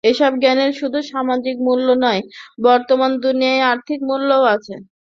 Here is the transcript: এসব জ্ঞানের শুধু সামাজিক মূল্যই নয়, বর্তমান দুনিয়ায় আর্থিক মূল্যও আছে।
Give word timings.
এসব 0.03 0.31
জ্ঞানের 0.41 0.71
শুধু 0.79 0.99
সামাজিক 1.11 1.55
মূল্যই 1.65 1.97
নয়, 2.03 2.21
বর্তমান 2.61 3.11
দুনিয়ায় 3.23 3.61
আর্থিক 3.71 3.99
মূল্যও 4.09 4.43
আছে। 4.55 4.73